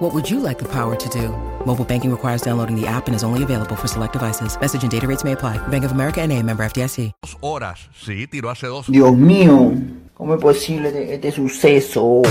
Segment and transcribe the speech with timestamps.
[0.00, 1.28] What would you like the power to do?
[1.66, 4.58] Mobile banking requires downloading the app and is only available for select devices.
[4.58, 5.58] Message and data rates may apply.
[5.68, 7.12] Bank of America and a member FDIC.
[7.20, 7.90] Dos horas.
[8.02, 9.74] Sí, tiró hace dos Dios mío,
[10.14, 12.22] ¿cómo es posible este, este suceso?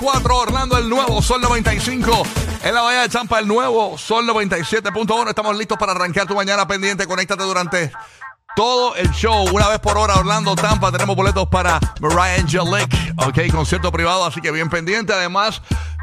[0.00, 0.36] 94.
[0.36, 2.22] Orlando, el nuevo Sol 95.
[2.62, 5.28] En la Bahía de Champa, el nuevo Sol 97.1.
[5.28, 7.06] Estamos listos para arrancar tu mañana pendiente.
[7.06, 7.90] Conéctate durante
[8.54, 9.48] todo el show.
[9.52, 10.92] Una vez por hora, Orlando, Tampa.
[10.92, 13.14] Tenemos boletos para Mariah Angelic.
[13.26, 15.12] Ok, concierto privado, así que bien pendiente.
[15.12, 15.62] Además,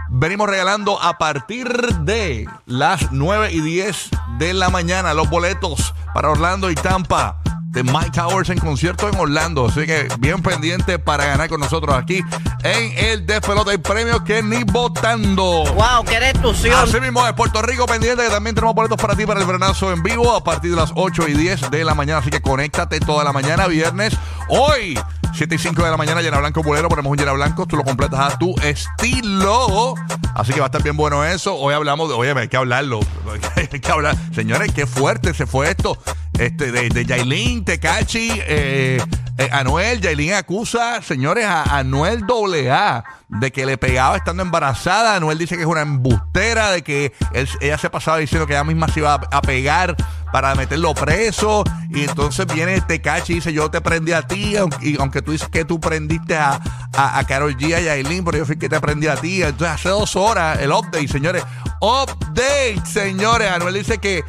[0.10, 1.68] venimos regalando a partir
[2.00, 7.42] de las 9 y 10 de la mañana los boletos para Orlando y Tampa
[7.76, 9.68] de Mike Towers en concierto en Orlando.
[9.68, 12.24] Así que bien pendiente para ganar con nosotros aquí
[12.64, 13.72] en el Despelote.
[13.72, 15.66] Hay premios que ni votando.
[15.66, 16.06] ¡Wow!
[16.08, 16.74] ¡Qué destrucción!
[16.74, 19.92] Así mismo de Puerto Rico pendiente que también tenemos boletos para ti para el veranazo
[19.92, 22.20] en vivo a partir de las 8 y 10 de la mañana.
[22.20, 24.16] Así que conéctate toda la mañana, viernes.
[24.48, 24.98] Hoy,
[25.34, 26.88] 7 y 5 de la mañana, llena blanco bulero.
[26.88, 29.96] Ponemos un llena blanco, tú lo completas a tu estilo.
[30.34, 31.56] Así que va a estar bien bueno eso.
[31.56, 33.02] Hoy hablamos de, oye, hay que hablarlo.
[33.58, 34.16] hay que hablar.
[34.34, 35.98] Señores, qué fuerte se fue esto.
[36.40, 39.02] Este, de, de Yailin, Tecachi, eh,
[39.38, 45.16] eh, Anuel, Yailin acusa, señores, a Anuel AA de que le pegaba estando embarazada.
[45.16, 47.14] Anuel dice que es una embustera, de que
[47.62, 49.96] ella se pasaba diciendo que ella misma se iba a, pegar
[50.32, 51.64] para meterlo preso.
[51.90, 55.32] Y entonces viene Tecachi y dice, yo te prendí a ti, aunque, y aunque tú
[55.32, 56.60] dices que tú prendiste a,
[56.94, 59.42] a, Karol G, a Yailin, pero yo fui que te prendí a ti.
[59.42, 61.44] Entonces hace dos horas el update, señores.
[61.82, 63.52] Update, señores.
[63.52, 64.24] Anuel dice que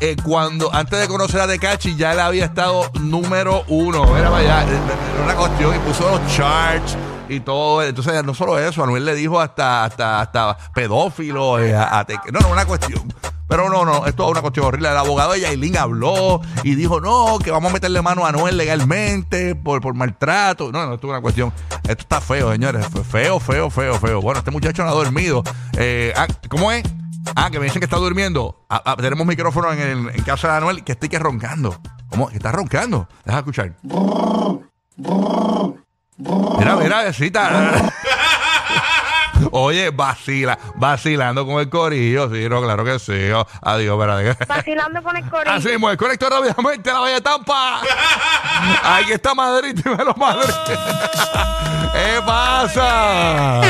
[0.00, 4.16] eh, cuando antes de conocer a Tecachi ya él había estado número uno.
[4.16, 6.96] Era vaya, era una cuestión y puso los charts
[7.28, 7.82] y todo.
[7.82, 11.72] Entonces, no solo eso, Anuel le dijo hasta, hasta, hasta pedófilo eh.
[12.32, 13.02] No, no, una cuestión.
[13.46, 14.88] Pero no, no, esto es una cuestión horrible.
[14.88, 18.56] El abogado de Yailin habló y dijo, no, que vamos a meterle mano a Anuel
[18.56, 20.72] legalmente por, por maltrato.
[20.72, 21.52] No, no, esto es una cuestión.
[21.82, 22.86] Esto está feo, señores.
[23.10, 24.20] Feo, feo, feo, feo.
[24.22, 25.42] Bueno, este muchacho no ha dormido.
[25.76, 26.84] Eh, ah, ¿Cómo es?
[27.34, 28.64] Ah, que me dicen que está durmiendo.
[28.68, 31.80] Ah, ah, tenemos micrófono en, el, en casa de Anuel que estoy que roncando.
[32.10, 32.28] ¿Cómo?
[32.28, 33.08] ¿Que está roncando?
[33.24, 33.72] Deja escuchar.
[36.16, 37.90] Mira, mira, besita.
[39.50, 42.30] Oye, vacila, vacilando con el corillo.
[42.30, 43.30] Sí, no, claro que sí.
[43.30, 44.44] Oh, adiós, espérate.
[44.46, 45.56] vacilando con el corillo.
[45.56, 47.80] Así mismo, el conector rápidamente a la Bella Tampa.
[48.82, 50.54] Ahí está Madrid, dímelo Madrid.
[51.92, 53.60] ¿Qué pasa?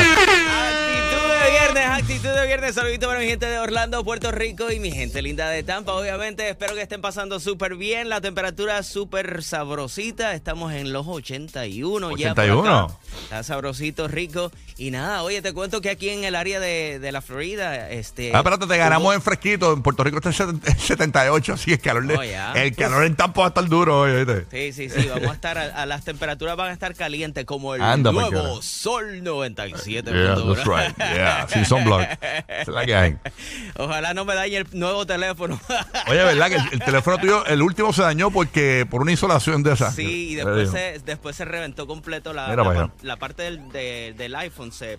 [2.55, 2.75] Viernes.
[2.75, 5.93] Saludito para mi gente de Orlando, Puerto Rico y mi gente linda de Tampa.
[5.93, 8.07] Obviamente, espero que estén pasando súper bien.
[8.07, 10.33] La temperatura súper sabrosita.
[10.33, 12.33] Estamos en los 81, ya.
[12.33, 12.79] por 81.
[12.79, 12.93] acá.
[13.23, 14.51] Está sabrosito, rico.
[14.77, 18.31] Y nada, oye, te cuento que aquí en el área de, de la Florida, este.
[18.33, 19.73] Ah, espérate, te ganamos hubo- en fresquito.
[19.73, 22.51] En Puerto Rico está en 70 en 78, así que el calor, de- Oh, ya.
[22.53, 24.71] el calor en Tampa va a estar duro hoy, ¿viste?
[24.73, 27.75] Sí, sí, sí, vamos a estar, a, a las temperaturas van a estar calientes como
[27.75, 28.61] el Anda, nuevo.
[28.61, 30.11] Sol 97.
[30.11, 30.97] Yeah, that's right.
[30.97, 32.01] Yeah, sin sunblock.
[32.01, 33.17] Esa es la que hay.
[33.77, 35.59] Ojalá no me dañe el nuevo teléfono.
[36.07, 36.47] Oye, ¿verdad?
[36.49, 39.91] Que el, el teléfono tuyo, el último se dañó porque por una insolación de esa.
[39.91, 44.35] Sí, y después se, después se reventó completo la, Mira la, parte del, de- del
[44.35, 44.71] iPhone.
[44.71, 44.97] Se,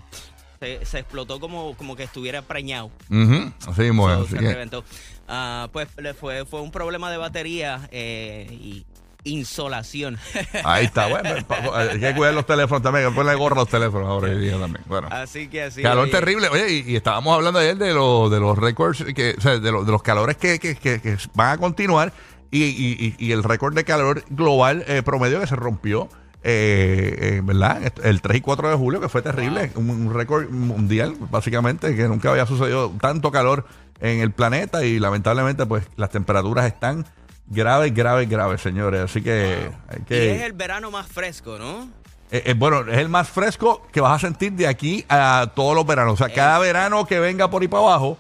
[0.61, 2.91] se, se explotó como, como que estuviera preñado.
[3.11, 4.85] Ujú, Así mismo, So, así se que- reventó.
[5.29, 8.85] Ah, pues le fue, fue un problema de batería eh, y
[9.29, 10.19] insolación.
[10.65, 11.09] Ahí está.
[11.09, 13.09] Bueno, pa- pa- hay que cuidar los teléfonos también.
[13.09, 14.85] Que ponerle gorra a los teléfonos ahora hoy día también.
[14.87, 15.09] Bueno.
[15.11, 15.83] así que así.
[15.83, 16.49] Calor terrible.
[16.49, 19.73] Oye, y, y estábamos hablando ayer de, los de los récords, que, o sea, de,
[19.73, 22.13] los- de los calores que, que- que- que van a continuar
[22.51, 26.09] y, y- y- el récord de calor global eh, promedio que se rompió,
[26.45, 27.93] eh, eh, ¿verdad?
[28.05, 29.73] El 3 y 4 de julio, que fue terrible.
[29.75, 33.67] Un, un récord mundial, básicamente, que nunca había sucedido tanto calor
[34.01, 37.05] en el planeta y lamentablemente, pues, las temperaturas están
[37.49, 39.01] graves, graves, graves, señores.
[39.03, 40.37] Así que hay Y que...
[40.37, 41.89] es el verano más fresco, ¿no?
[42.31, 45.75] Eh, eh, bueno, es el más fresco que vas a sentir de aquí a todos
[45.75, 46.15] los veranos.
[46.15, 48.19] O sea, cada verano que venga por ahí para abajo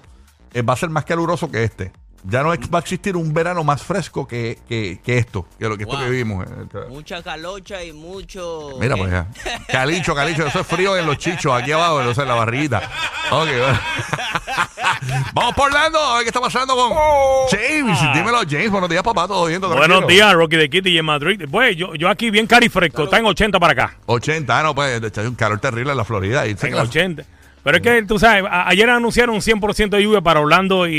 [0.54, 1.92] eh, va a ser más caluroso que este.
[2.28, 5.76] Ya no va a existir un verano más fresco que, que, que esto, que lo
[5.76, 6.04] que esto Wow.
[6.04, 6.44] que vivimos.
[6.88, 8.70] Mucha calocha y mucho.
[8.80, 9.28] Mira, pues ya.
[9.68, 12.78] Calicho, calicho, eso es frío en los chichos, aquí abajo, en la barriguita.
[13.30, 13.80] Ok, bueno.
[15.34, 16.92] Vamos por Orlando, a ver qué está pasando con
[17.50, 17.98] James.
[18.14, 18.70] Dímelo, James.
[18.70, 19.26] Buenos días, papá.
[19.28, 20.08] Todo bien, todo Buenos tranquilo?
[20.08, 21.44] días, Rocky de Kitty y en Madrid.
[21.50, 23.96] Pues yo, yo aquí bien cari fresco, está en 80 para acá.
[24.06, 26.46] 80, ah, no, pues, hay un calor terrible en la Florida.
[26.46, 27.22] Y sé En que la- 80.
[27.66, 30.94] Pero es que tú sabes, a- ayer anunciaron 100% de lluvia para Orlando y,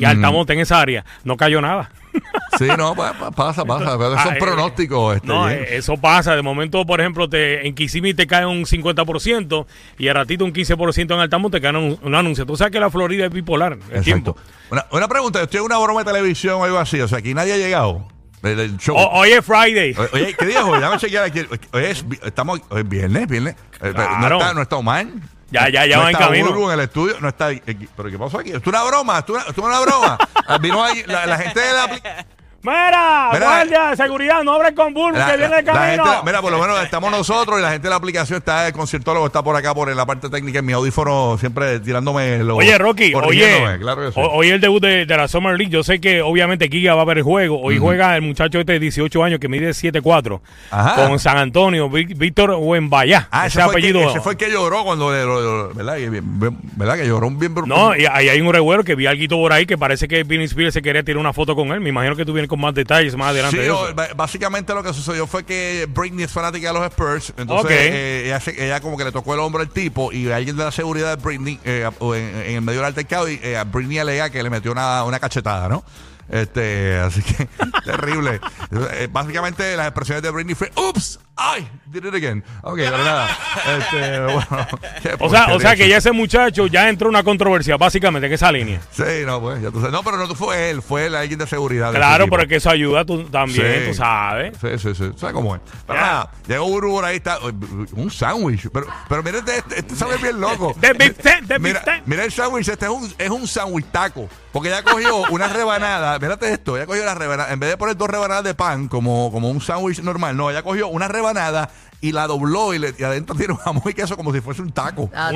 [0.00, 1.04] y Altamonte en esa área.
[1.22, 1.92] No cayó nada.
[2.58, 3.96] Sí, no, pa- pasa, pasa.
[3.96, 5.14] Pero son Ah, eh, pronósticos.
[5.14, 6.34] Este, No, eh, eso pasa.
[6.34, 9.66] De momento, por ejemplo, te, en Kissimmee te cae un 50%
[9.98, 12.44] y a ratito un 15% en Altamonte te cae un, un anuncio.
[12.44, 13.74] Tú sabes que la Florida es bipolar.
[13.74, 14.02] El Exacto.
[14.02, 14.36] tiempo.
[14.70, 17.00] Una, una pregunta, estoy en una broma de televisión o algo así.
[17.00, 18.08] O sea, aquí nadie ha llegado.
[18.42, 18.96] El, el show.
[18.96, 19.94] O- hoy es Friday.
[19.96, 20.78] O- Oye, ¿qué día es hoy?
[20.80, 21.42] Déjame chequear aquí.
[21.72, 23.54] Hoy es, vi- estamos, hoy es viernes, viernes.
[23.80, 24.28] Eh, Claro.
[24.28, 25.06] No está, no está Omar.
[25.50, 26.48] Ya, ya, ya no va en camino.
[26.48, 27.16] Burbu en el estudio.
[27.20, 27.88] No está aquí.
[27.96, 28.50] ¿Pero qué pasó aquí?
[28.50, 29.18] ¿Esto es una broma?
[29.18, 30.18] ¿Esto es una, esto es una broma?
[30.50, 32.26] Ah, Vino ahí la, la gente de la...
[32.60, 36.04] Mira, Mira, guardia de seguridad, no abres con Bull, La, que viene la camino.
[36.04, 38.72] gente, mira, por lo menos estamos nosotros y la gente de la aplicación está, el
[38.72, 42.58] conciertólogo está por acá, por la parte técnica, en mi audífono, siempre tirándome los.
[42.58, 44.20] Oye, Rocky, oye, claro que sí.
[44.20, 45.70] ho- hoy el debut de, de la Summer League.
[45.72, 47.60] Yo sé que obviamente Giga va a ver el juego.
[47.60, 50.40] Hoy juega el muchacho este de 18 años que mide 7'4
[50.72, 50.94] Ajá.
[51.06, 53.28] con San Antonio, Víctor Wembaya.
[53.30, 54.00] Ah, ese el apellido.
[54.00, 55.96] que, ese fue el que lloró cuando ¿verdad?
[56.76, 56.96] ¿verdad?
[56.96, 59.64] Que lloró un bien No, y ahí hay un revuelo que vi algo por ahí
[59.64, 61.80] que parece que Vinny Spears se quería tirar una foto con él.
[61.80, 63.56] Me imagino que tú vienes con más detalles más adelante.
[63.58, 63.94] Sí, de eso.
[64.16, 68.40] básicamente lo que sucedió fue que Britney es fanática de los Spurs, entonces eh, ella,
[68.40, 71.16] se- ella como que le tocó el hombro al tipo y alguien de la seguridad
[71.16, 74.42] de Britney eh, en, en el medio del altercado y eh, a Britney alega que
[74.42, 75.84] le metió una, una cachetada, ¿no?
[76.30, 77.48] Este, así que
[77.84, 78.40] terrible.
[78.92, 81.18] Eh, básicamente las expresiones de Britney fue ¡Ups!
[81.40, 81.68] ¡Ay!
[81.86, 82.42] Did it again.
[82.62, 83.28] Ok, pero nada.
[83.78, 84.66] Este, bueno,
[85.20, 88.32] O sea, o sea que ya ese muchacho ya entró en una controversia, básicamente, en
[88.32, 88.80] esa línea.
[88.90, 89.92] Sí, no, pues, ya tú sabes.
[89.92, 91.92] No, pero no fue él, fue el alguien de seguridad.
[91.92, 92.30] de Claro, ese tipo.
[92.32, 93.88] pero es que eso ayuda tú, también, Sí.
[93.90, 94.52] tú sabes.
[94.60, 95.10] Sí, sí, sí.
[95.16, 95.60] ¿Sabes cómo es?
[95.86, 96.04] Pero Ya.
[96.06, 97.38] nada, llegó Uru por ahí, está
[97.92, 98.68] un sándwich.
[98.72, 100.74] Pero, pero mira este, este, este sándwich bien loco.
[100.80, 104.28] De de mira, mira el sándwich, este es un, es un sándwich taco.
[104.52, 107.96] Porque ella cogió una rebanada, mírate esto, ella cogió la rebanada, en vez de poner
[107.96, 111.27] dos rebanadas de pan como, como un sándwich normal, no, ella cogió una rebanada
[112.00, 114.62] y la dobló y, le, y adentro tiene un jamón y queso como si fuese
[114.62, 115.10] un taco.
[115.14, 115.32] Ah.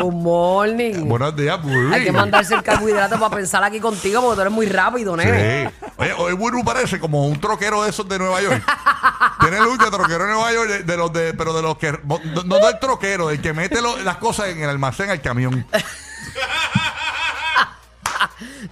[0.00, 0.94] good morning.
[1.08, 1.92] Buenos días, Burry.
[1.94, 5.68] Hay que mandarse el carbohidrato para pensar aquí contigo porque tú eres muy rápido, nene.
[5.80, 5.86] Sí.
[5.96, 8.62] Oye, hoy Burbu parece como un troquero de esos de Nueva York.
[9.40, 12.20] Tiene de troquero de Nueva York, de, de los de, pero de los que no,
[12.44, 15.66] no del troquero, del que mete lo- las cosas en el almacén al camión.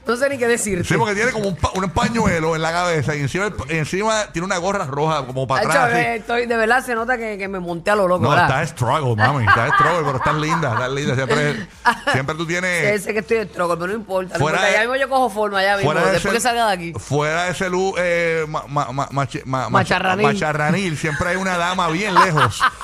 [0.06, 0.84] No sé ni qué decirte.
[0.84, 4.26] Sí, porque tiene como un, pa- un pañuelo en la cabeza y encima, el- encima
[4.32, 5.84] tiene una gorra roja como para Hacho, atrás.
[5.92, 5.96] así.
[5.98, 8.46] eh, estoy, de verdad se nota que, que me monté a lo loco, No, ¿verdad?
[8.62, 9.46] estás struggle, mami.
[9.46, 11.14] Estás struggle, pero estás linda, estás linda.
[11.14, 11.68] Siempre,
[12.12, 13.02] siempre tú tienes.
[13.02, 14.34] sé que estoy de troco, pero no importa.
[14.34, 14.66] No Fuera importa.
[14.66, 15.94] de- Ya mismo yo cojo forma, ya mismo.
[15.94, 16.92] Después ese- que salga de aquí.
[16.98, 20.26] Fuera de ese look eh, ma- ma- ma- machi- ma- Macharranil.
[20.26, 22.60] macharranil, siempre hay una dama bien lejos.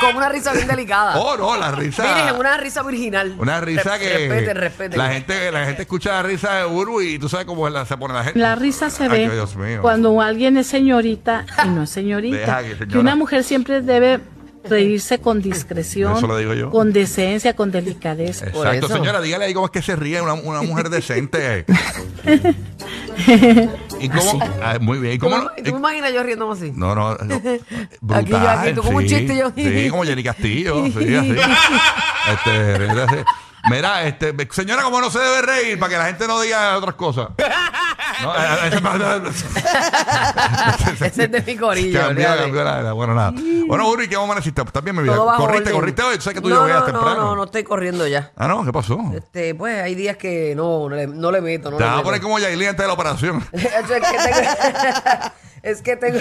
[0.00, 1.16] Con una risa bien delicada.
[1.18, 2.02] Oh, no, la risa.
[2.02, 3.34] Miren, una risa virginal.
[3.38, 4.28] Una risa Re- que.
[4.28, 4.96] Respete, respete.
[4.96, 7.86] La gente, la gente escucha la risa de Uru y tú sabes cómo es la-
[7.86, 8.38] se pone la gente.
[8.38, 9.80] La risa se Ay, ve Dios mío.
[9.82, 12.58] cuando alguien es señorita y no es Deja señorita.
[12.62, 12.86] que, señora.
[12.88, 14.20] que una mujer siempre debe
[14.68, 16.70] reírse con discreción, Eso lo digo yo.
[16.70, 18.46] con decencia, con delicadeza.
[18.46, 18.96] Por Exacto, eso.
[18.96, 21.64] señora, dígale ahí cómo es que se ríe una, una mujer decente.
[24.00, 24.40] ¿Y cómo?
[24.62, 25.14] Ah, muy bien.
[25.14, 25.38] ¿Y ¿Tú, cómo?
[25.56, 26.72] me- tú me imaginas yo riéndome así?
[26.74, 27.14] No, no,
[28.00, 28.14] no.
[28.14, 29.16] Aquí yo, aquí, tú como un sí.
[29.16, 29.50] chiste, yo.
[29.54, 30.84] Sí, como Jenny Castillo.
[30.86, 31.36] Sí, así.
[32.32, 33.16] Este, así.
[33.70, 36.94] Mira, este, señora, como no se debe reír para que la gente no diga otras
[36.94, 37.28] cosas.
[38.22, 39.32] No, eh, eh,
[41.06, 42.00] Ese es de mi corillo.
[42.00, 42.42] Cambió, olvídate.
[42.42, 43.32] cambió la, la- bueno, nada.
[43.66, 44.62] Bueno, Uri, ¿qué vamos a amaneciste?
[44.62, 45.14] ¿Estás bien, mi vida?
[45.14, 45.74] Todo bajo ¿Corriste, orden.
[45.80, 46.16] corriste hoy?
[46.16, 47.14] ¿Tú sabes que tú no, llovías no, temprano?
[47.16, 48.30] No, no, no estoy corriendo ya.
[48.36, 48.98] Ah, no, ¿qué pasó?
[49.14, 51.70] Este, pues hay días que no, no le, no le meto.
[51.70, 52.04] No Te le vas a meto.
[52.08, 53.44] poner como Yailin antes de la operación.
[53.52, 55.30] es que tengo,
[55.66, 56.18] es que tengo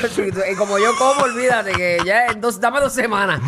[0.52, 3.40] y como yo como, olvídate que ya dos, dame dos semanas.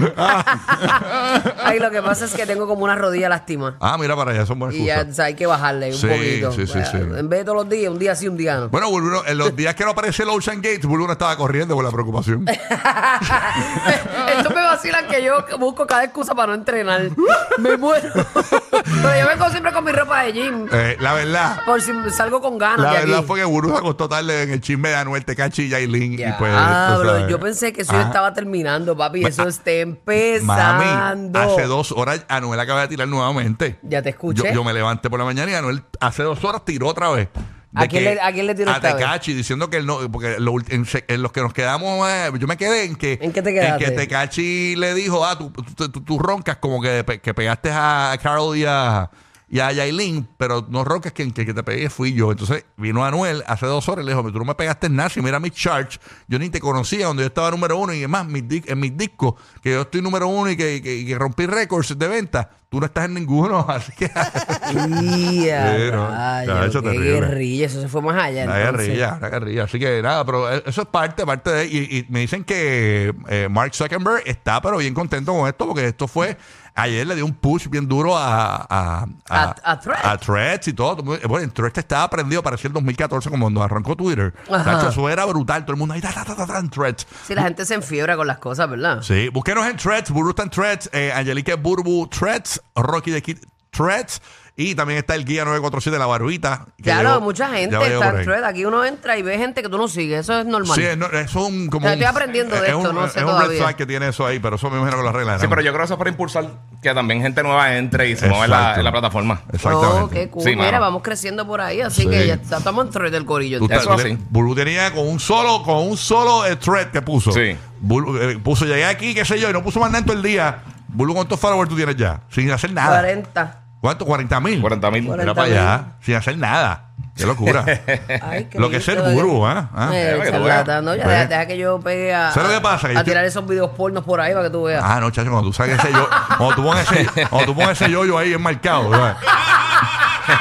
[1.63, 3.75] Ay, lo que pasa es que tengo como una rodilla lastima.
[3.79, 5.11] Ah, mira para allá, son buenas Y ya excusas.
[5.11, 6.51] o sea, hay que bajarle un Sí, poquito.
[6.51, 6.97] sí, sí, sí.
[6.97, 8.69] En vez de todos los días, un día sí, un día no.
[8.69, 8.87] Bueno,
[9.25, 11.91] en los días que no aparece el Ocean Gate, Bulbu no estaba corriendo por la
[11.91, 12.45] preocupación.
[14.37, 17.09] Esto me vacilan que yo busco cada excusa para no entrenar.
[17.57, 18.09] Me muero.
[18.13, 20.67] Pero yo vengo siempre con mi ropa de gym.
[20.71, 23.27] Eh, la verdad, Por si salgo con ganas la de verdad aquí.
[23.27, 26.13] fue que Bulbu se acostó tarde en el chisme de Anuel Tecachi y Yailin.
[26.13, 28.07] y pues, Ah, tú bro, yo pensé que eso ya Ajá.
[28.07, 29.25] estaba terminando, papi.
[29.25, 31.39] Eso está Mami, empezando.
[31.39, 33.79] hace dos horas Anuel acaba de tirar nuevamente.
[33.83, 34.43] Ya te escuché.
[34.49, 37.29] Yo, yo me levanté por la mañana y Anuel hace dos horas tiró otra vez.
[37.75, 38.79] ¿A quién le- a quién le tiró A?
[38.79, 42.47] Tecachi, diciendo que él no, porque lo en, en los que nos quedamos, eh, yo
[42.47, 43.85] me quedé en que, ¿En qué te quedaste?
[43.85, 48.17] que Tecachi le dijo, ah, tú, tú, tú- tú roncas como que, que pegaste a
[48.23, 49.09] Carol y a,
[49.49, 52.31] y a Yailin, pero no Roque, que, que, que te pegué fui yo.
[52.31, 55.21] Entonces vino Anuel hace dos horas y le dijo, tú no me pegaste nada, si
[55.21, 58.43] mira mi charge, yo ni te conocía cuando yo estaba número uno y además mis
[58.67, 62.07] en mis discos, que yo estoy número uno y que, que- que rompí récords de
[62.09, 64.11] venta, tú no estás en ninguno, así que...
[64.67, 66.09] Sí, no.
[66.09, 68.45] rayo, Ya, eso qué guerrilla, eso se fue más allá.
[68.45, 68.87] La entonces.
[68.87, 69.63] guerrilla, la guerrilla.
[69.63, 71.65] Así que nada, pero eso es parte, parte de.
[71.67, 75.85] Y, y me dicen que eh, Mark Zuckerberg está, pero bien contento con esto, porque
[75.87, 76.37] esto fue.
[76.77, 78.55] Ayer le dio un push bien duro a.
[78.69, 80.05] A, A- a Threads.
[80.05, 80.97] a Threads y todo.
[80.97, 84.33] Bueno, en Threads estaba prendido, parecía el 2014, como cuando arrancó Twitter.
[84.47, 85.63] Tacho, eso era brutal.
[85.65, 87.07] Todo el mundo ahí, ta, ta, ta, ta, en Threads.
[87.25, 89.01] Sí, la gente se enfiebra con las cosas, ¿verdad?
[89.01, 93.37] Sí, búsquenos en Threads, Burbu está en Threads, eh, Angelique Burbu Threads, Rocky de Kid
[93.71, 94.21] Threads,
[94.59, 96.65] y también está el guía 947 de la barbita.
[96.77, 98.43] que Claro, llegó- mucha gente está en thread.
[98.43, 100.21] Aquí uno entra y ve gente que tú no sigues.
[100.21, 100.75] Eso es normal.
[100.75, 102.95] Sí, es, no- es un como O sea, un- estoy aprendiendo de es esto, un-
[102.95, 105.03] no sé Es un red flag que tiene eso ahí, pero eso me imagino que
[105.03, 105.41] las reglas.
[105.41, 106.49] Sí, pero yo creo que eso es para impulsar
[106.81, 109.41] que también gente nueva entre y se mueva en la, en la plataforma.
[109.53, 110.01] Exactamente.
[110.01, 110.43] Oh, qué cool.
[110.43, 112.09] Sí, Mira, vamos creciendo por ahí, así Sí.
[112.09, 113.59] que ya está- estamos en thread del corillo.
[113.59, 114.17] Tú Eso así.
[114.31, 117.31] Burbu tenía con un solo, con un solo eh, thread que puso.
[117.31, 117.55] Sí.
[117.79, 120.17] Burbu, eh, puso, llegué aquí, qué sé yo, y no puso más nada en todo
[120.17, 120.63] el día.
[120.87, 122.21] Burbu, ¿cuántos followers tú tienes ya?
[122.29, 122.99] Sin hacer nada.
[122.99, 123.61] 40.
[123.81, 124.05] ¿Cuánto?
[124.05, 124.61] 40 mil.
[124.61, 125.01] 40 mil.
[125.03, 126.87] Mira 40 para allá, sin hacer nada.
[127.15, 127.65] Qué locura.
[128.21, 129.51] Ay, qué Lo que es el lindo, gurú, ¿eh?
[129.51, 129.69] ¿ah?
[129.73, 129.89] ¿Ah?
[129.91, 132.55] Eh, para que tú charlatán, no, ya deja, deja que yo pegue a, ¿Sabes lo
[132.55, 132.87] que pasa?
[132.87, 134.83] Que yo a tirar esos videos pornos por ahí para que tú veas.
[134.85, 137.81] Ah, no, chacho, cuando tú saques ese yo, cuando tú pones ese, cuando tú pones
[137.81, 139.17] ese yoyo ahí enmarcado, ¿verdad?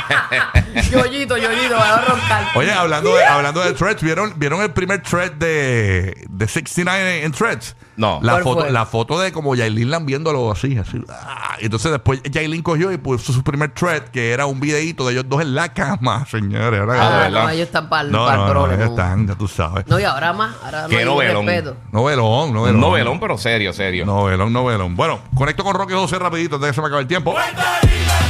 [0.90, 2.44] Yoyito, yoyito, va a roncar.
[2.54, 7.24] Oye, hablando de, hablando de threads, ¿vieron, ¿vieron el primer thread de, de 69 en,
[7.26, 7.74] en threads?
[7.96, 8.20] No.
[8.22, 8.70] La ¿Cuál foto, fue?
[8.70, 11.02] la foto de como Yailin viéndolo así, así.
[11.08, 15.06] ah, y entonces después Yailin cogió y puso su primer thread, que era un videíto
[15.06, 16.78] de ellos dos en la cama, señores.
[16.80, 18.82] Ahora- Ah, no, ellos están para el no, no, no, problema.
[18.82, 19.86] ellos están, ya tú sabes.
[19.86, 21.46] No, y ahora más, ahora no Qué hay novelón.
[21.46, 21.76] respeto.
[21.90, 22.80] Novelón, Un novelón.
[22.80, 24.04] novelón, pero serio, serio.
[24.04, 24.94] Novelón, novelón.
[24.94, 27.34] Bueno, conecto con Roque José rapidito antes de que se me acabe el tiempo.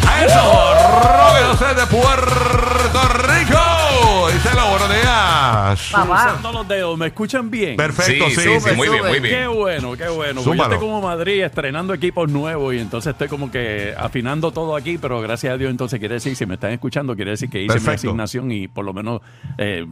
[0.06, 3.85] A eso, Roque José de Puerto Rico.
[4.32, 5.90] Díselo, buenos días.
[5.92, 6.22] Papá.
[6.24, 7.76] Cruzando los dedos, ¿me escuchan bien?
[7.76, 8.36] Perfecto, sí.
[8.36, 9.22] sí, muy bien, muy súper.
[9.22, 9.54] Qué bien.
[9.54, 10.42] bueno, qué bueno.
[10.42, 14.76] Porque yo estoy como Madrid estrenando equipos nuevos y entonces estoy como que afinando todo
[14.76, 17.62] aquí, pero gracias a Dios entonces quiere decir, si me están escuchando, quiere decir que
[17.62, 18.08] hice mi Perfecto.
[18.08, 19.20] asignación y por lo menos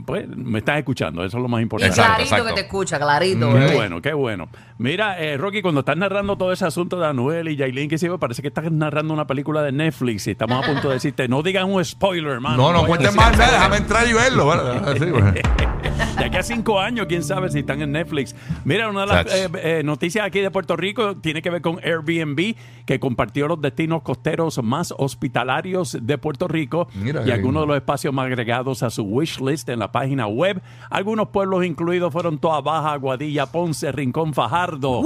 [0.05, 1.95] pues, me están escuchando, eso es lo más importante.
[1.95, 2.55] Exacto, clarito exacto.
[2.55, 3.49] que te escucha, clarito.
[3.49, 3.75] Qué bebé.
[3.75, 4.49] bueno, qué bueno.
[4.77, 8.11] Mira, eh, Rocky, cuando estás narrando todo ese asunto de Anuel y Yailin, que se
[8.19, 11.43] parece que estás narrando una película de Netflix y estamos a punto de decirte, no
[11.43, 12.57] digan un spoiler, hermano.
[12.57, 15.94] No, no cuentes más nada, déjame entrar y verlo.
[16.25, 18.35] De aquí a cinco años, quién sabe si están en Netflix.
[18.65, 21.79] Mira, una de las eh, eh, noticias aquí de Puerto Rico tiene que ver con
[21.85, 22.55] Airbnb,
[22.87, 27.77] que compartió los destinos costeros más hospitalarios de Puerto Rico Mira y algunos de los
[27.77, 30.63] espacios más agregados a su wish list en la página web.
[30.89, 35.03] Algunos pueblos incluidos fueron Toa Baja, Aguadilla, Ponce, Rincón Fajardo,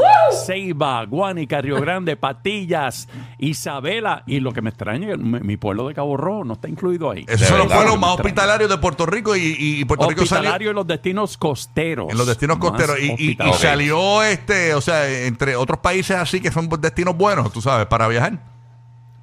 [0.46, 3.08] Ceiba, Guánica, Río Grande, Patillas,
[3.38, 4.22] Isabela.
[4.24, 6.68] Y lo que me extraña es que mi, mi pueblo de Cabo Rojo no está
[6.68, 7.24] incluido ahí.
[7.26, 10.70] Esos son los pueblos más hospitalarios de Puerto Rico y, y Puerto Rico salió Hospitalario
[10.70, 12.08] en los destinos costeros.
[12.10, 12.98] en los destinos costeros.
[13.00, 17.52] Y, y- y salió, este, o sea, entre otros países así que son destinos buenos,
[17.52, 18.38] tú sabes, para viajar.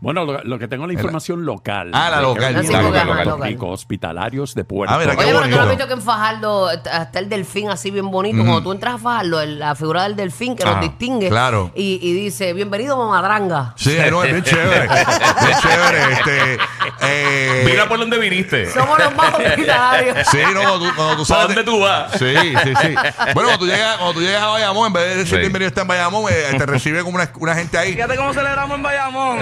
[0.05, 1.89] Bueno, lo, lo que tengo es la información local.
[1.91, 3.39] Ah, la local, sí, local.
[3.41, 5.67] Rico, hospitalarios de Puerto Ah, mira, qué Oye, pero has bonito.
[5.69, 8.37] visto que en Fajardo hasta el delfín así bien bonito.
[8.37, 11.27] Cuando tú entras a Fajardo, el- la figura del delfín que Ah, nos distingue.
[11.29, 11.71] claro.
[11.73, 13.73] Y, y dice, bienvenido, mamadranga.
[13.77, 14.87] Sí, no, es bien chévere.
[14.87, 16.13] bien chévere.
[16.13, 16.57] Este,
[17.01, 18.69] eh, Mira por dónde viniste.
[18.71, 20.17] Somos los más hospitalarios.
[20.29, 21.55] Sí, no, cuando tú, cuando tú ¿Para sabes.
[21.55, 22.11] dónde tú vas?
[22.11, 22.95] Sí, sí, sí.
[23.33, 25.39] Bueno, cuando tú llegas, cuando tú llegas a Bayamón, en vez de decir Sí.
[25.39, 27.93] bienvenido está en Bayamón, eh, te recibe como una, una gente ahí.
[27.93, 29.39] Fíjate cómo celebramos en Bayamón.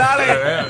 [0.00, 0.66] Dale.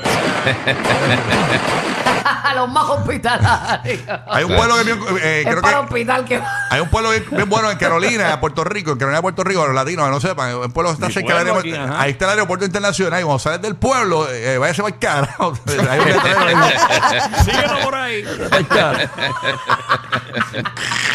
[2.55, 4.01] los más hospitalarios.
[4.27, 6.51] Hay un pueblo que bien, eh, es creo para que hospital que va.
[6.69, 9.75] hay un pueblo bien, bien bueno en Carolina, Puerto Rico, en Carolina, Puerto Rico, los
[9.75, 11.81] latinos, que no sepan, un pueblo que está Mi cerca del pueblo aeropuerto.
[11.81, 12.01] aquí, ajá.
[12.01, 15.53] Ahí está el aeropuerto internacional y cuando sales del pueblo, eh, váyase para el carajo.
[15.89, 16.55] Hay un letrero ahí.
[17.45, 18.23] Síguelo por ahí.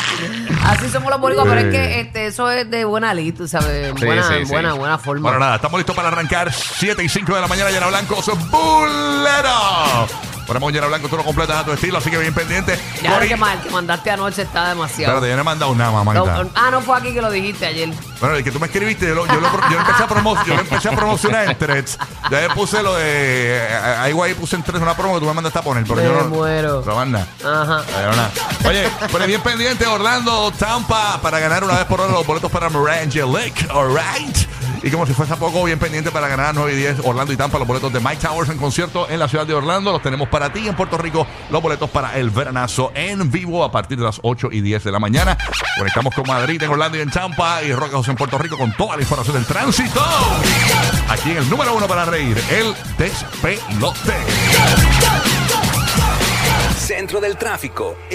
[0.66, 3.92] Así somos los boricuas, pero es que este, eso es de buena lid, tú sabes.
[3.96, 4.52] Sí, buena, sí, sí.
[4.52, 5.22] buena, buena forma.
[5.22, 8.16] Bueno, nada, estamos listos para arrancar 7 y 5 de la mañana, Llena Blanco,
[8.50, 10.35] Bulero.
[10.46, 12.78] Ponemos Llena Blanco, tú lo completas a tu estilo, así que bien pendiente.
[13.02, 15.14] ya lo que mal, que mandaste anoche está demasiado.
[15.14, 16.42] Espérate, yo no he mandado nada, mamita.
[16.44, 17.90] No, ah, no fue aquí que lo dijiste ayer.
[18.20, 20.44] Bueno, el que tú me escribiste, yo lo, yo lo, yo lo empecé, a promo-
[20.46, 21.98] yo lo empecé a promocionar en threads.
[22.30, 23.56] Ya le puse lo de.
[23.58, 25.96] eh, Ahí guay puse en threads una promo que tú me mandaste a poner, pero
[25.96, 26.28] Me yo no.
[26.28, 26.82] muero.
[26.86, 27.26] No manda.
[27.44, 27.82] Ajá.
[27.86, 28.70] Pero.
[28.70, 32.68] Oye, pero bien pendiente, Orlando, Tampa, para ganar una vez por hora los boletos para
[32.70, 34.36] Mirangelic, alright.
[34.86, 37.36] Y como si fuese a poco, bien pendiente para ganar 9 y 10 Orlando y
[37.36, 39.90] Tampa, los boletos de Mike Towers en concierto en la ciudad de Orlando.
[39.90, 43.72] Los tenemos para ti en Puerto Rico, los boletos para el veranazo en vivo a
[43.72, 45.36] partir de las 8 y 10 de la mañana.
[45.76, 48.72] Conectamos con Madrid en Orlando y en Tampa y Roca José en Puerto Rico con
[48.76, 50.00] toda la información del tránsito.
[51.08, 54.14] Aquí en el número uno para reír, el despelote.
[56.78, 57.96] Centro del tráfico.